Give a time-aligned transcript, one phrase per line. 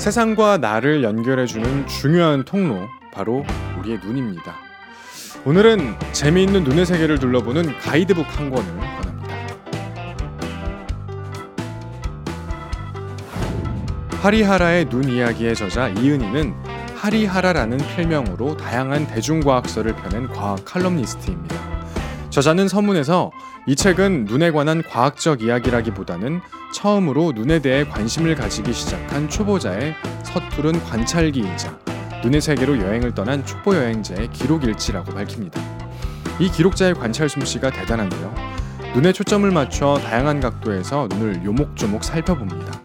[0.00, 3.44] 세상과 나를 연결해주는 중요한 통로, 바로
[3.78, 4.56] 우리의 눈입니다.
[5.44, 9.36] 오늘은 재미있는 눈의 세계를 둘러보는 가이드북 한 권을 권합니다.
[14.22, 16.54] 하리하라의 눈 이야기의 저자 이은희는
[16.96, 21.69] 하리하라라는 필명으로 다양한 대중과학서를 펴낸 과학 칼럼니스트입니다.
[22.30, 23.32] 저자는 서문에서
[23.66, 26.40] 이 책은 눈에 관한 과학적 이야기라기보다는
[26.72, 31.76] 처음으로 눈에 대해 관심을 가지기 시작한 초보자의 서투른 관찰기이자
[32.22, 35.60] 눈의 세계로 여행을 떠난 초보 여행자의 기록 일지라고 밝힙니다.
[36.38, 38.32] 이 기록자의 관찰 솜씨가 대단한데요.
[38.94, 42.80] 눈에 초점을 맞춰 다양한 각도에서 눈을 요목조목 살펴봅니다.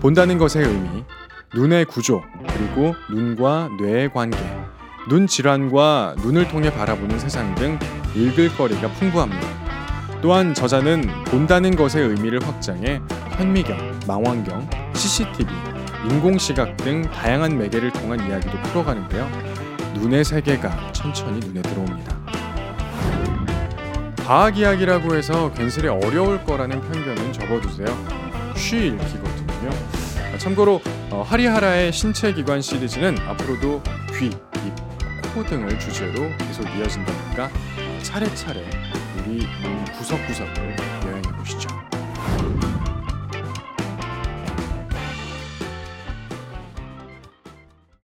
[0.00, 1.04] 본다는 것의 의미,
[1.54, 4.38] 눈의 구조, 그리고 눈과 뇌의 관계,
[5.08, 7.78] 눈 질환과 눈을 통해 바라보는 세상 등
[8.14, 10.20] 읽을 거리가 풍부합니다.
[10.20, 13.00] 또한 저자는 본다는 것의 의미를 확장해
[13.36, 15.52] 현미경, 망원경, CCTV,
[16.08, 19.28] 인공시각 등 다양한 매개를 통한 이야기도 풀어가는데요.
[19.94, 22.16] 눈의 세계가 천천히 눈에 들어옵니다.
[24.24, 27.86] 과학 이야기라고 해서 괜스레 어려울 거라는 편견은 접어두세요.
[28.54, 29.70] 쉬 읽기거든요.
[30.38, 33.82] 참고로 어, 하리하라의 신체 기관 시리즈는 앞으로도
[34.18, 34.30] 귀,
[35.32, 37.50] 입, 코 등을 주제로 계속 이어진다니까
[38.02, 38.68] 차례차례
[39.16, 41.91] 우리 눈 구석구석을 여행해 보시죠.